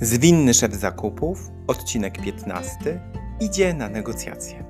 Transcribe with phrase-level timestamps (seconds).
[0.00, 3.00] Zwinny szef zakupów, odcinek 15,
[3.40, 4.64] idzie na negocjacje.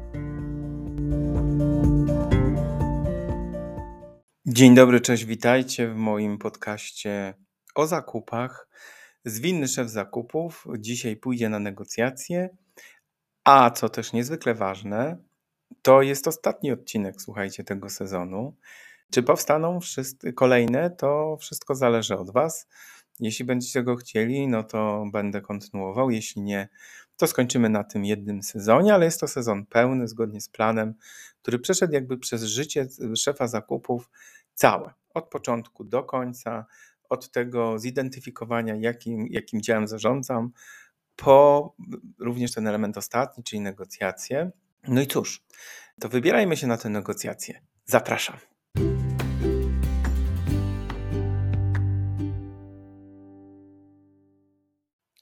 [4.46, 7.34] Dzień dobry, cześć, witajcie w moim podcaście
[7.74, 8.68] o zakupach.
[9.24, 12.56] Zwinny szef zakupów dzisiaj pójdzie na negocjacje,
[13.44, 15.16] a co też niezwykle ważne,
[15.82, 18.56] to jest ostatni odcinek, słuchajcie, tego sezonu.
[19.10, 22.66] Czy powstaną wszyscy kolejne, to wszystko zależy od Was.
[23.20, 26.10] Jeśli będziecie go chcieli, no to będę kontynuował.
[26.10, 26.68] Jeśli nie,
[27.16, 30.94] to skończymy na tym jednym sezonie, ale jest to sezon pełny, zgodnie z planem,
[31.42, 34.10] który przeszedł jakby przez życie szefa zakupów
[34.54, 36.66] całe, od początku do końca,
[37.08, 40.52] od tego zidentyfikowania, jakim, jakim działem zarządzam,
[41.16, 41.74] po
[42.18, 44.50] również ten element ostatni, czyli negocjacje.
[44.88, 45.44] No i cóż,
[46.00, 47.60] to wybierajmy się na te negocjacje.
[47.84, 48.36] Zapraszam.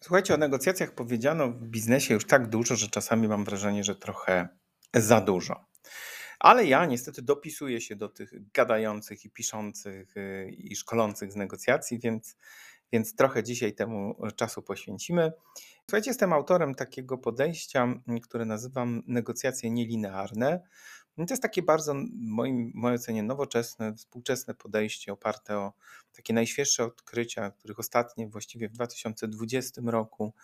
[0.05, 4.48] Słuchajcie, o negocjacjach powiedziano w biznesie już tak dużo, że czasami mam wrażenie, że trochę
[4.94, 5.66] za dużo.
[6.41, 11.98] Ale ja niestety dopisuję się do tych gadających i piszących y, i szkolących z negocjacji,
[11.98, 12.36] więc,
[12.92, 15.32] więc trochę dzisiaj temu czasu poświęcimy.
[15.91, 20.60] Słuchajcie, jestem autorem takiego podejścia, które nazywam negocjacje nielinearne.
[21.17, 25.73] No to jest takie bardzo, moim, w mojej ocenie, nowoczesne, współczesne podejście oparte o
[26.17, 30.34] takie najświeższe odkrycia, których ostatnie właściwie w 2020 roku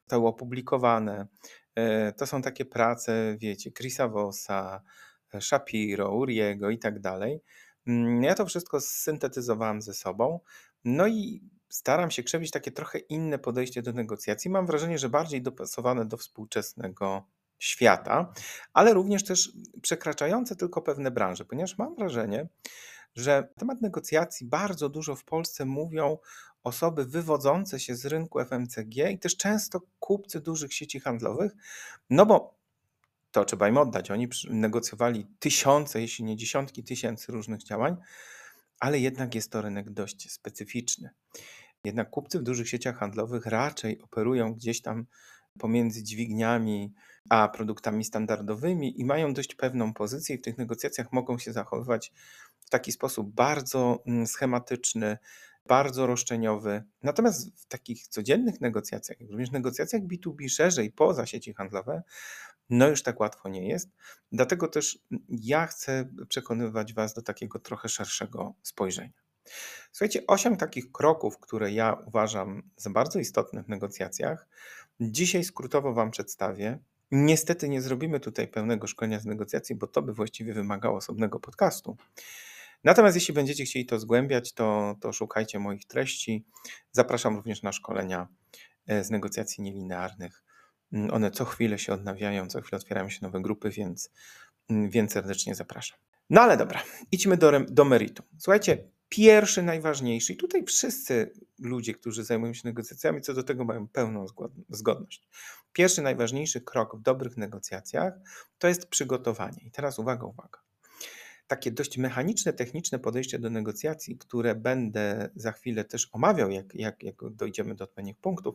[0.00, 1.26] zostały opublikowane.
[1.74, 4.82] E, to są takie prace, wiecie, Chrisa Vossa,
[5.40, 7.40] Shapiro, Uriego i tak dalej.
[7.86, 10.40] Mm, ja to wszystko syntetyzowałem ze sobą.
[10.84, 14.50] No i staram się krzewić takie trochę inne podejście do negocjacji.
[14.50, 17.24] Mam wrażenie, że bardziej dopasowane do współczesnego
[17.58, 18.32] świata,
[18.72, 22.48] ale również też przekraczające tylko pewne branże, ponieważ mam wrażenie,
[23.14, 26.18] że temat negocjacji bardzo dużo w Polsce mówią
[26.64, 31.52] osoby wywodzące się z rynku FMCG i też często kupcy dużych sieci handlowych,
[32.10, 32.58] no bo
[33.30, 34.10] to trzeba im oddać.
[34.10, 37.96] Oni negocjowali tysiące, jeśli nie dziesiątki tysięcy różnych działań,
[38.80, 41.10] ale jednak jest to rynek dość specyficzny.
[41.84, 45.06] Jednak kupcy w dużych sieciach handlowych raczej operują gdzieś tam
[45.58, 46.94] pomiędzy dźwigniami
[47.28, 52.12] a produktami standardowymi i mają dość pewną pozycję i w tych negocjacjach mogą się zachowywać
[52.60, 55.18] w taki sposób bardzo mm, schematyczny,
[55.66, 56.84] bardzo roszczeniowy.
[57.02, 62.02] Natomiast w takich codziennych negocjacjach, również negocjacjach B2B szerzej poza sieci handlowe,
[62.70, 63.88] no już tak łatwo nie jest.
[64.32, 69.28] Dlatego też ja chcę przekonywać Was do takiego trochę szerszego spojrzenia.
[69.92, 74.48] Słuchajcie, osiem takich kroków, które ja uważam za bardzo istotne w negocjacjach,
[75.00, 76.78] dzisiaj skrótowo Wam przedstawię.
[77.10, 81.96] Niestety nie zrobimy tutaj pełnego szkolenia z negocjacji, bo to by właściwie wymagało osobnego podcastu.
[82.84, 86.44] Natomiast jeśli będziecie chcieli to zgłębiać, to, to szukajcie moich treści.
[86.92, 88.28] Zapraszam również na szkolenia
[88.86, 90.42] e, z negocjacji nielinearnych.
[90.92, 94.10] Mm, one co chwilę się odnawiają, co chwilę otwierają się nowe grupy, więc,
[94.70, 95.98] mm, więc serdecznie zapraszam.
[96.30, 96.82] No ale dobra,
[97.12, 98.26] idźmy do, do meritum.
[98.38, 103.88] Słuchajcie, pierwszy, najważniejszy, i tutaj wszyscy ludzie, którzy zajmują się negocjacjami, co do tego mają
[103.88, 104.26] pełną
[104.68, 105.28] zgodność.
[105.72, 108.14] Pierwszy, najważniejszy krok w dobrych negocjacjach
[108.58, 109.58] to jest przygotowanie.
[109.64, 110.58] I teraz uwaga, uwaga.
[111.46, 117.02] Takie dość mechaniczne, techniczne podejście do negocjacji, które będę za chwilę też omawiał, jak, jak,
[117.02, 118.54] jak dojdziemy do odpowiednich punktów,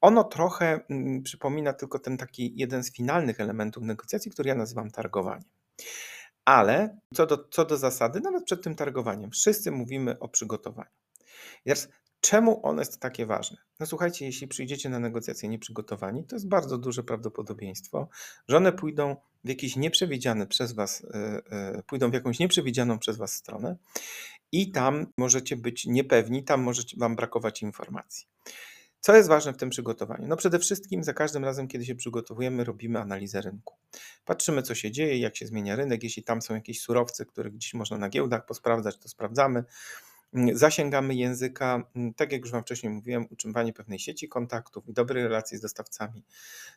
[0.00, 4.90] ono trochę mm, przypomina tylko ten taki jeden z finalnych elementów negocjacji, który ja nazywam
[4.90, 5.48] targowaniem.
[6.46, 10.90] Ale co do, co do zasady, nawet przed tym targowaniem, wszyscy mówimy o przygotowaniu.
[11.64, 11.88] Teraz,
[12.20, 13.56] czemu ono jest takie ważne?
[13.80, 18.08] No słuchajcie, jeśli przyjdziecie na negocjacje nieprzygotowani, to jest bardzo duże prawdopodobieństwo,
[18.48, 21.42] że one pójdą w jakiś nieprzewidziany przez Was, yy,
[21.76, 23.76] yy, pójdą w jakąś nieprzewidzianą przez Was stronę
[24.52, 28.26] i tam możecie być niepewni, tam może Wam brakować informacji.
[29.00, 30.28] Co jest ważne w tym przygotowaniu?
[30.28, 33.74] No przede wszystkim za każdym razem, kiedy się przygotowujemy, robimy analizę rynku.
[34.24, 36.02] Patrzymy, co się dzieje, jak się zmienia rynek.
[36.02, 39.64] Jeśli tam są jakieś surowce, które gdzieś można na giełdach posprawdzać, to sprawdzamy.
[40.34, 44.92] Mm, zasięgamy języka, mm, tak jak już Wam wcześniej mówiłem, utrzymywanie pewnej sieci kontaktów i
[44.92, 46.24] dobrej relacji z dostawcami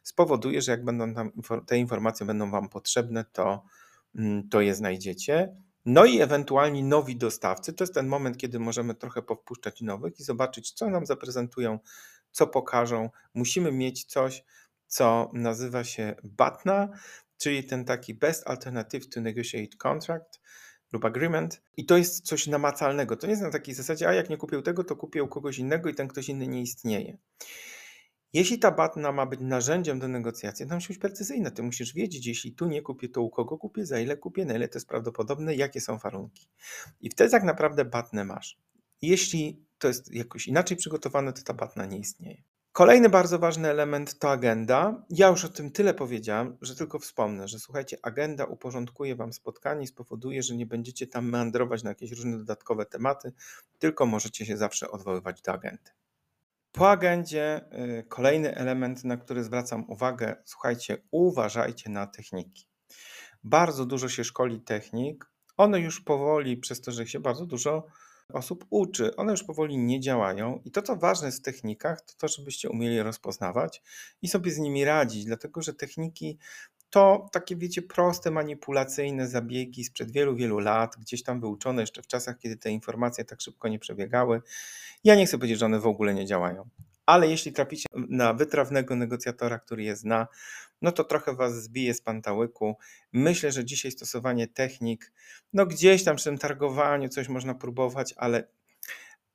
[0.04, 1.32] spowoduje, że jak będą tam
[1.66, 3.64] te informacje będą Wam potrzebne, to,
[4.16, 5.56] mm, to je znajdziecie.
[5.92, 10.24] No i ewentualni nowi dostawcy, to jest ten moment, kiedy możemy trochę powpuszczać nowych i
[10.24, 11.80] zobaczyć, co nam zaprezentują
[12.32, 13.10] co pokażą.
[13.34, 14.44] Musimy mieć coś,
[14.88, 16.90] co nazywa się BATNA,
[17.38, 20.40] czyli ten taki Best Alternative to Negotiate Contract
[20.94, 21.62] lub Agreement.
[21.78, 23.16] I to jest coś namacalnego.
[23.16, 25.90] To nie jest na takiej zasadzie, a jak nie kupię tego, to kupię kogoś innego
[25.90, 27.18] i ten ktoś inny nie istnieje.
[28.34, 31.52] Jeśli ta BATNA ma być narzędziem do negocjacji, to musi być precyzyjna.
[31.52, 34.54] Ty musisz wiedzieć, jeśli tu nie kupię, to u kogo kupię, za ile kupię, na
[34.54, 36.48] ile to jest prawdopodobne, jakie są warunki.
[37.02, 38.58] I wtedy tak naprawdę BATNę masz.
[39.02, 42.44] Jeśli to jest jakoś inaczej przygotowane, to ta batna nie istnieje.
[42.72, 45.06] Kolejny bardzo ważny element to agenda.
[45.10, 49.84] Ja już o tym tyle powiedziałam, że tylko wspomnę, że słuchajcie, agenda uporządkuje Wam spotkanie
[49.84, 53.32] i spowoduje, że nie będziecie tam meandrować na jakieś różne dodatkowe tematy,
[53.80, 55.92] tylko możecie się zawsze odwoływać do agendy.
[56.72, 57.62] Po agendzie
[58.00, 62.68] y, kolejny element, na który zwracam uwagę, słuchajcie, uważajcie na techniki.
[63.44, 65.32] Bardzo dużo się szkoli technik.
[65.58, 67.86] One już powoli, przez to, że się bardzo dużo
[68.34, 69.16] osób uczy.
[69.16, 73.02] One już powoli nie działają i to, co ważne w technikach, to to, żebyście umieli
[73.02, 73.82] rozpoznawać
[74.22, 76.38] i sobie z nimi radzić, dlatego że techniki
[76.90, 82.08] to takie, wiecie, proste, manipulacyjne zabiegi sprzed wielu, wielu lat, gdzieś tam wyuczone jeszcze w
[82.08, 84.42] czasach, kiedy te informacje tak szybko nie przebiegały.
[85.04, 86.70] Ja nie chcę powiedzieć, że one w ogóle nie działają.
[87.06, 90.28] Ale jeśli traficie na wytrawnego negocjatora, który je zna,
[90.82, 92.78] no to trochę was zbije z pantałyku.
[93.14, 95.12] Myślę, że dzisiaj stosowanie technik,
[95.54, 98.48] no gdzieś tam przy tym targowaniu coś można próbować, ale,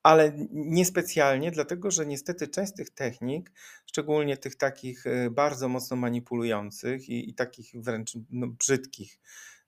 [0.05, 3.53] ale niespecjalnie, dlatego że niestety część tych technik,
[3.87, 9.21] szczególnie tych takich e, bardzo mocno manipulujących i, i takich wręcz no, brzydkich,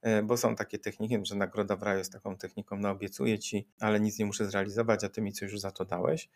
[0.03, 3.69] e, bo są takie techniki, że nagroda w raju jest taką techniką, no obiecuję ci,
[3.81, 6.29] ale nic nie muszę zrealizować, a ty mi coś już za to dałeś.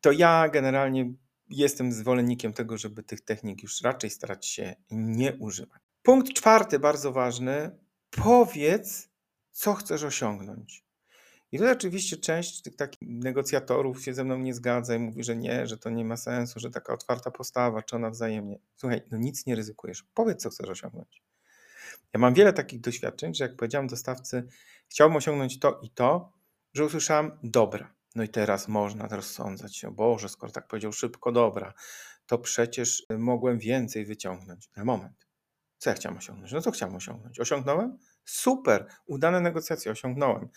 [0.00, 1.12] To ja generalnie
[1.50, 5.82] jestem zwolennikiem tego, żeby tych technik już raczej starać się nie używać.
[6.02, 7.70] Punkt czwarty, bardzo ważny.
[8.10, 9.08] Powiedz,
[9.52, 10.85] co chcesz osiągnąć.
[11.56, 15.36] I tutaj oczywiście część tych takich negocjatorów się ze mną nie zgadza i mówi, że
[15.36, 18.58] nie, że to nie ma sensu, że taka otwarta postawa, czy ona wzajemnie.
[18.76, 20.04] Słuchaj, no nic nie ryzykujesz.
[20.14, 21.22] Powiedz, co chcesz osiągnąć.
[22.12, 24.48] Ja mam wiele takich doświadczeń, że jak powiedziałem dostawcy,
[24.88, 26.32] chciałbym osiągnąć to i to,
[26.74, 31.74] że usłyszałem, dobra, no i teraz można rozsądzać się, Boże, skoro tak powiedział szybko, dobra,
[32.26, 34.70] to przecież mogłem więcej wyciągnąć.
[34.76, 35.26] Na moment.
[35.78, 36.52] Co ja chciałem osiągnąć?
[36.52, 37.40] No co chciałem osiągnąć?
[37.40, 37.98] Osiągnąłem?
[38.24, 40.48] Super, udane negocjacje, osiągnąłem.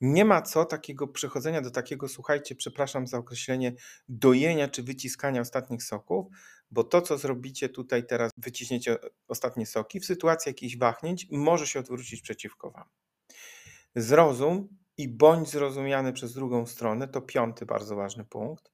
[0.00, 3.72] Nie ma co takiego przechodzenia do takiego, słuchajcie, przepraszam za określenie,
[4.08, 6.26] dojenia czy wyciskania ostatnich soków,
[6.70, 8.96] bo to, co zrobicie tutaj teraz, wyciśniecie
[9.28, 12.88] ostatnie soki, w sytuacji jakichś wahnięć może się odwrócić przeciwko Wam.
[13.94, 17.08] Zrozum, i bądź zrozumiany przez drugą stronę.
[17.08, 18.72] To piąty bardzo ważny punkt.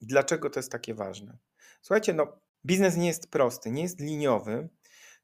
[0.00, 1.38] Dlaczego to jest takie ważne?
[1.82, 4.68] Słuchajcie, no, biznes nie jest prosty, nie jest liniowy,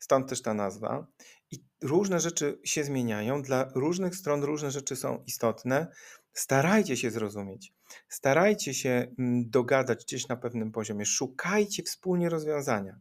[0.01, 1.07] stąd też ta nazwa.
[1.51, 5.87] I różne rzeczy się zmieniają, dla różnych stron różne rzeczy są istotne.
[6.33, 7.75] Starajcie się zrozumieć,
[8.09, 13.01] starajcie się mm, dogadać gdzieś na pewnym poziomie, szukajcie wspólnie rozwiązania.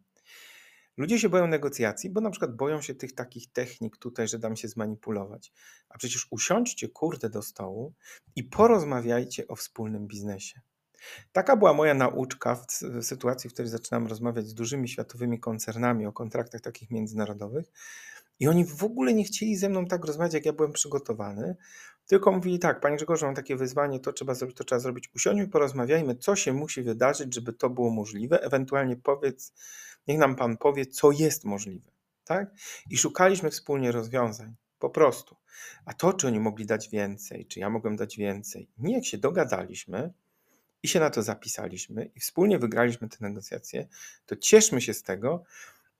[0.97, 4.55] Ludzie się boją negocjacji, bo na przykład boją się tych takich technik tutaj, że dam
[4.55, 5.51] się zmanipulować.
[5.89, 7.93] A przecież usiądźcie kurde do stołu
[8.35, 10.61] i porozmawiajcie o wspólnym biznesie.
[11.31, 16.05] Taka była moja nauczka w, w sytuacji, w której zaczynam rozmawiać z dużymi światowymi koncernami
[16.05, 17.71] o kontraktach takich międzynarodowych.
[18.39, 21.55] I oni w ogóle nie chcieli ze mną tak rozmawiać, jak ja byłem przygotowany,
[22.07, 25.09] tylko mówili tak, Panie Grzegorzu, mam takie wyzwanie, to trzeba zrobić, to trzeba zrobić.
[25.15, 28.41] Usiądźmy, porozmawiajmy, co się musi wydarzyć, żeby to było możliwe.
[28.41, 29.53] Ewentualnie powiedz,
[30.09, 31.91] Niech nam Pan powie, co jest możliwe.
[32.25, 32.51] Tak?
[32.89, 34.55] I szukaliśmy wspólnie rozwiązań.
[34.79, 35.35] Po prostu.
[35.85, 39.17] A to, czy oni mogli dać więcej, czy ja mogłem dać więcej, nie jak się
[39.17, 40.13] dogadaliśmy
[40.83, 43.87] i się na to zapisaliśmy i wspólnie wygraliśmy te negocjacje,
[44.25, 45.43] to cieszmy się z tego,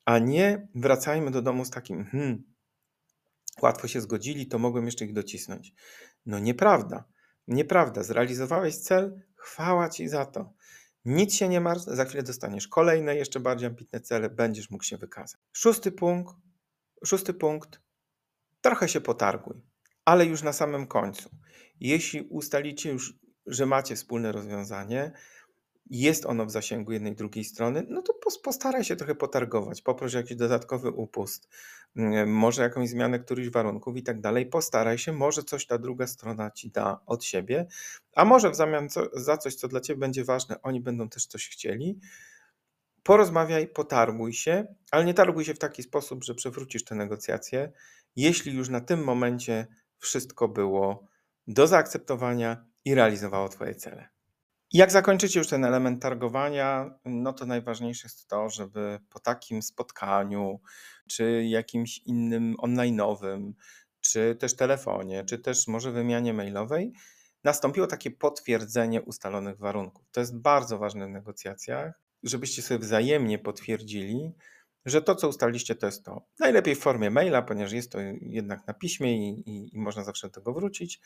[0.04, 2.42] a nie wracajmy do domu z takim, hmm,
[3.62, 5.74] łatwo się zgodzili, to mogłem jeszcze ich docisnąć.
[6.26, 7.04] No nieprawda.
[7.48, 8.02] Nieprawda.
[8.02, 10.52] Zrealizowałeś cel, chwała Ci za to.
[11.04, 14.96] Nic się nie martw, za chwilę dostaniesz kolejne, jeszcze bardziej ambitne cele, będziesz mógł się
[14.96, 15.40] wykazać.
[15.52, 16.34] Szósty punkt,
[17.04, 17.80] szósty punkt,
[18.60, 19.56] trochę się potarguj,
[20.04, 21.30] ale już na samym końcu.
[21.80, 23.14] Jeśli ustalicie już,
[23.50, 25.12] że macie wspólne rozwiązanie,
[25.90, 28.14] jest ono w zasięgu jednej, drugiej strony, no to
[28.44, 31.48] postaraj się trochę potargować, poproś jakiś dodatkowy upust,
[31.96, 34.46] mm, może jakąś zmianę którychś warunków i tak dalej.
[34.46, 37.66] Postaraj się, może coś ta druga strona ci da od siebie,
[38.16, 41.26] a może w zamian co, za coś, co dla ciebie będzie ważne, oni będą też
[41.26, 41.98] coś chcieli.
[43.02, 47.72] Porozmawiaj, potarguj się, ale nie targuj się w taki sposób, że przewrócisz te negocjacje,
[48.16, 49.66] jeśli już na tym momencie
[49.98, 51.06] wszystko było
[51.46, 54.08] do zaakceptowania i realizowało Twoje cele.
[54.72, 60.60] Jak zakończycie już ten element targowania, no to najważniejsze jest to, żeby po takim spotkaniu,
[61.08, 63.52] czy jakimś innym online'owym,
[64.00, 66.92] czy też telefonie, czy też może wymianie mailowej,
[67.44, 70.10] nastąpiło takie potwierdzenie ustalonych warunków.
[70.12, 74.32] To jest bardzo ważne w negocjacjach, żebyście sobie wzajemnie potwierdzili,
[74.86, 76.22] że to, co ustaliliście, to jest to.
[76.38, 80.26] Najlepiej w formie maila, ponieważ jest to jednak na piśmie i, i, i można zawsze
[80.26, 81.00] do tego wrócić.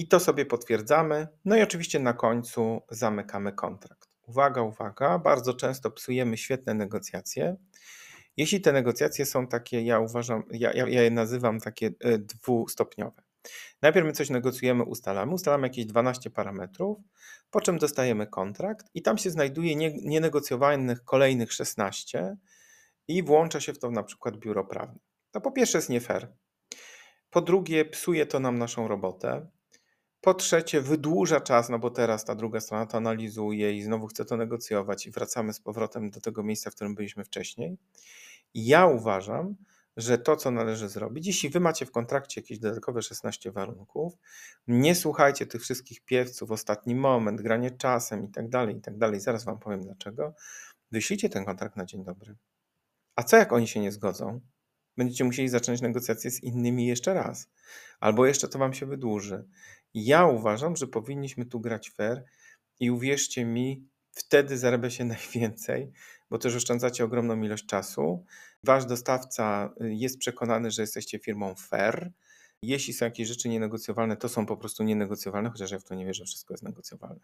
[0.00, 1.28] I to sobie potwierdzamy.
[1.44, 4.08] No i oczywiście na końcu zamykamy kontrakt.
[4.22, 7.56] Uwaga, uwaga, bardzo często psujemy świetne negocjacje.
[8.36, 13.22] Jeśli te negocjacje są takie, ja uważam, ja, ja je nazywam takie e, dwustopniowe.
[13.82, 16.98] Najpierw my coś negocjujemy, ustalamy, ustalamy jakieś 12 parametrów,
[17.50, 22.36] po czym dostajemy kontrakt i tam się znajduje nienegocjowanych kolejnych 16
[23.08, 24.98] i włącza się w to na przykład biuro prawne.
[25.30, 26.32] To po pierwsze jest nie fair.
[27.30, 29.50] Po drugie, psuje to nam naszą robotę.
[30.20, 34.24] Po trzecie, wydłuża czas, no bo teraz ta druga strona to analizuje i znowu chce
[34.24, 37.78] to negocjować, i wracamy z powrotem do tego miejsca, w którym byliśmy wcześniej.
[38.54, 39.56] Ja uważam,
[39.96, 44.14] że to, co należy zrobić, jeśli wy macie w kontrakcie jakieś dodatkowe 16 warunków,
[44.66, 49.20] nie słuchajcie tych wszystkich piewców, ostatni moment, granie czasem i tak dalej, i tak dalej.
[49.20, 50.34] Zaraz wam powiem dlaczego.
[50.90, 52.36] Wyślijcie ten kontrakt na dzień dobry.
[53.16, 54.40] A co jak oni się nie zgodzą?
[54.96, 57.48] Będziecie musieli zacząć negocjacje z innymi jeszcze raz,
[58.00, 59.44] albo jeszcze to wam się wydłuży.
[59.94, 62.24] Ja uważam, że powinniśmy tu grać fair
[62.80, 65.92] i uwierzcie mi, wtedy zarabia się najwięcej,
[66.30, 68.24] bo też oszczędzacie ogromną ilość czasu.
[68.64, 72.12] Wasz dostawca y, jest przekonany, że jesteście firmą fair.
[72.62, 76.06] Jeśli są jakieś rzeczy nienegocjowalne, to są po prostu nienegocjowalne, chociaż ja w to nie
[76.06, 77.20] wierzę, że wszystko jest negocjowalne.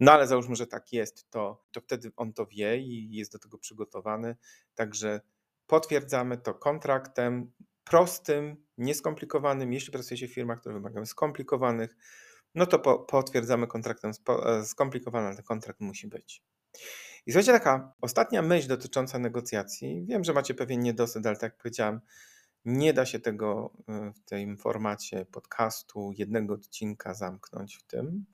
[0.00, 3.38] No ale załóżmy, że tak jest, to, to wtedy on to wie i jest do
[3.38, 4.36] tego przygotowany.
[4.74, 5.20] Także
[5.66, 7.52] potwierdzamy to kontraktem
[7.90, 9.72] prostym, nieskomplikowanym.
[9.72, 11.96] Jeśli pracujecie w firmach, które wymagają skomplikowanych,
[12.54, 16.42] no to po, potwierdzamy kontraktem e, skomplikowany, ale ten kontrakt musi być.
[17.26, 20.06] I słuchajcie, taka ostatnia myśl dotycząca negocjacji.
[20.06, 22.00] Wiem, że macie pewien niedosyt, ale tak jak powiedziałem,
[22.64, 28.24] nie da się tego e, w tym formacie podcastu, jednego odcinka zamknąć w tym.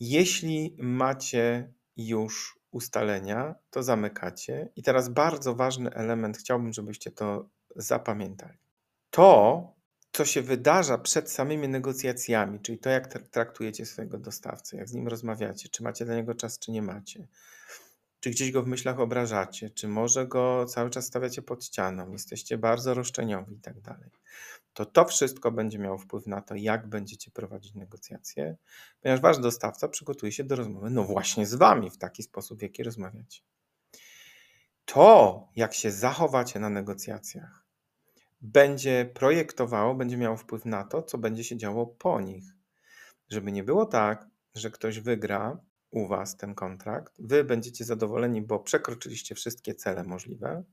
[0.00, 4.68] Jeśli macie już ustalenia, to zamykacie.
[4.76, 8.58] I teraz bardzo ważny element, chciałbym, żebyście to zapamiętali.
[9.10, 9.76] To,
[10.12, 15.08] co się wydarza przed samymi negocjacjami, czyli to, jak traktujecie swojego dostawcę, jak z nim
[15.08, 17.28] rozmawiacie, czy macie dla niego czas, czy nie macie,
[18.20, 22.58] czy gdzieś go w myślach obrażacie, czy może go cały czas stawiacie pod ścianą, jesteście
[22.58, 24.10] bardzo roszczeniowi i tak dalej.
[24.72, 28.56] To to wszystko będzie miało wpływ na to, jak będziecie prowadzić negocjacje,
[29.00, 32.62] ponieważ wasz dostawca przygotuje się do rozmowy, no właśnie z wami, w taki sposób, w
[32.62, 33.42] jaki rozmawiacie.
[34.84, 37.65] To, jak się zachowacie na negocjacjach,
[38.40, 42.44] będzie projektowało, będzie miało wpływ na to, co będzie się działo po nich.
[43.28, 48.58] Żeby nie było tak, że ktoś wygra u Was ten kontrakt, Wy będziecie zadowoleni, bo
[48.58, 50.64] przekroczyliście wszystkie cele możliwe,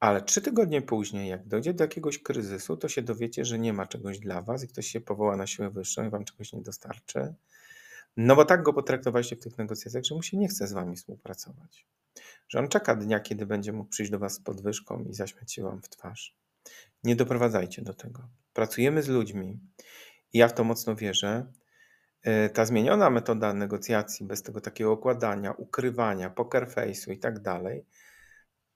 [0.00, 3.86] ale trzy tygodnie później, jak dojdzie do jakiegoś kryzysu, to się dowiecie, że nie ma
[3.86, 7.34] czegoś dla Was i ktoś się powoła na siłę wyższą i Wam czegoś nie dostarczy.
[8.16, 10.96] No bo tak go potraktowaliście w tych negocjacjach, że mu się nie chce z Wami
[10.96, 11.86] współpracować.
[12.48, 15.62] Że on czeka dnia, kiedy będzie mógł przyjść do Was z podwyżką i zaśmiać się
[15.62, 16.43] Wam w twarz.
[17.04, 18.28] Nie doprowadzajcie do tego.
[18.52, 19.60] Pracujemy z ludźmi
[20.32, 21.52] i ja w to mocno wierzę.
[22.22, 27.86] E, ta zmieniona metoda negocjacji, bez tego takiego okładania, ukrywania, poker face'u i tak dalej,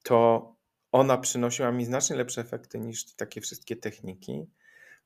[0.02, 0.56] to
[0.92, 4.46] ona przynosiła mi znacznie lepsze efekty niż takie wszystkie techniki.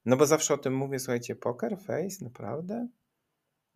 [0.05, 2.89] No bo zawsze o tym mówię, słuchajcie, poker face, naprawdę?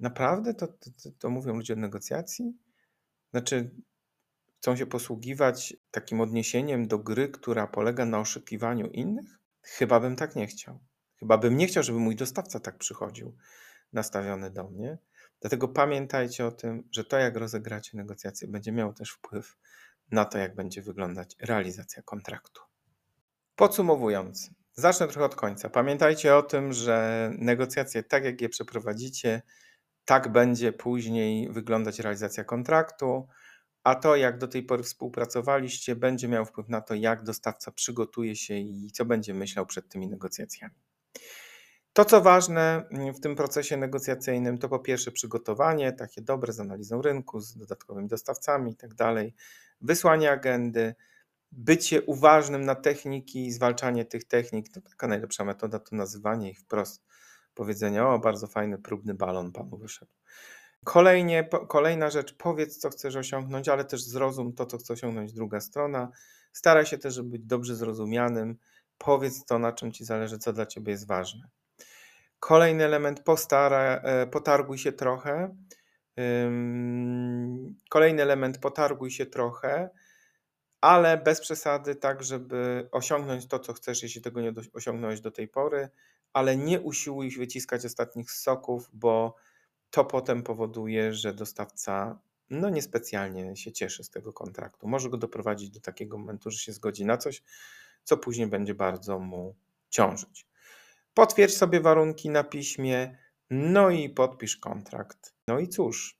[0.01, 2.57] Naprawdę to, to, to mówią ludzie od negocjacji?
[3.31, 3.71] Znaczy,
[4.67, 9.39] chcą się posługiwać takim odniesieniem do gry, która polega na oszukiwaniu innych?
[9.63, 10.81] Chyba bym tak nie chciał.
[11.19, 13.37] Chyba bym nie chciał, żeby mój dostawca tak przychodził
[13.93, 14.99] nastawiony do mnie.
[15.41, 19.57] Dlatego pamiętajcie o tym, że to, jak rozegracie negocjacje, będzie miało też wpływ
[20.11, 22.63] na to, jak będzie wyglądać realizacja kontraktu.
[23.57, 25.71] Podsumowując, zacznę trochę od końca.
[25.71, 29.43] Pamiętajcie o tym, że negocjacje, tak jak je przeprowadzicie,
[30.05, 33.29] tak będzie później wyglądać realizacja kontraktu
[33.87, 38.37] a to, jak do tej pory współpracowaliście, będzie miało wpływ na to, jak dostawca przygotuje
[38.37, 40.75] się i co będzie myślał przed tymi negocjacjami.
[41.93, 47.03] To, co ważne w tym procesie negocjacyjnym, to po pierwsze przygotowanie, takie dobre z analizą
[47.03, 49.35] rynku, z dodatkowymi dostawcami i tak dalej,
[49.81, 50.95] wysłanie agendy,
[51.53, 54.69] bycie uważnym na techniki, zwalczanie tych technik.
[54.69, 57.05] To taka najlepsza metoda to nazywanie ich wprost.
[57.55, 60.13] Powiedzenie, o, bardzo fajny, próbny balon panu wyszedł.
[60.87, 65.61] Kolejnie, kolejna rzecz, powiedz, co chcesz osiągnąć, ale też zrozum to, co chce osiągnąć druga
[65.61, 66.11] strona.
[66.53, 68.57] Staraj się też, żeby być dobrze zrozumianym.
[68.99, 71.49] Powiedz to, na czym ci zależy, co dla ciebie jest ważne.
[72.39, 75.57] Kolejny element, postara, e, potarguj się trochę.
[77.91, 79.91] Kolejny element, potarguj się trochę,
[80.81, 85.49] ale bez przesady, tak, żeby osiągnąć to, co chcesz, jeśli tego nie osiągnąłeś do tej
[85.49, 85.89] pory,
[86.33, 89.35] ale nie usiłuj wyciskać ostatnich soków, bo
[89.91, 92.19] to potem powoduje, że dostawca
[92.51, 94.89] no niespecjalnie się cieszy z tego kontraktu.
[94.89, 97.43] Może go doprowadzić do takiego momentu, że się zgodzi na coś,
[98.05, 99.57] co później będzie bardzo mu
[99.91, 100.47] ciążyć.
[101.15, 103.19] Potwierdź sobie warunki na piśmie,
[103.51, 105.35] no i podpisz kontrakt.
[105.49, 106.19] No i cóż,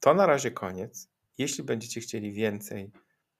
[0.00, 1.08] to na razie koniec.
[1.38, 2.92] Jeśli będziecie chcieli więcej,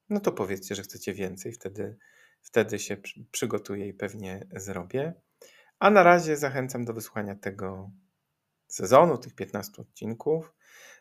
[0.08, 1.96] no to powiedzcie, że chcecie więcej, wtedy,
[2.42, 2.96] wtedy się
[3.30, 5.14] przygotuję i pewnie zrobię.
[5.78, 7.90] A na razie zachęcam do wysłuchania tego
[8.74, 10.54] sezonu, tych 15 odcinków.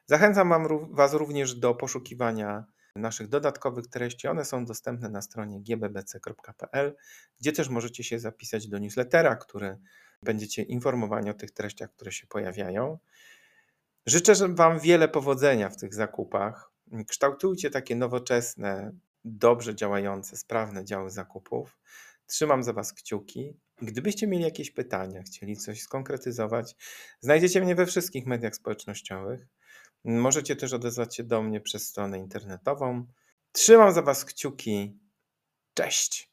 [0.06, 0.54] Zachęcam
[0.92, 2.66] Was również do poszukiwania
[2.96, 4.28] naszych dodatkowych treści.
[4.28, 6.96] One są dostępne na stronie gbbc.pl,
[7.40, 9.78] gdzie też możecie się zapisać do newslettera, który
[10.24, 12.98] będziecie informowani o tych treściach, które się pojawiają.
[14.06, 16.72] Życzę Wam wiele powodzenia w tych zakupach.
[17.08, 18.92] Kształtujcie takie nowoczesne,
[19.26, 21.80] dobrze działające, sprawne działy zakupów.
[22.28, 23.58] Trzymam za Was kciuki.
[23.82, 26.76] Gdybyście mieli jakieś pytania, chcieli coś skonkretyzować,
[27.20, 29.48] znajdziecie mnie we wszystkich mediach społecznościowych.
[30.04, 33.06] Możecie też odezwać się do mnie przez stronę internetową.
[33.52, 35.00] Trzymam za Was kciuki.
[35.74, 36.33] Cześć!